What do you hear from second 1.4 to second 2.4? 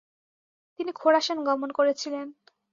গমন করেছিলেন।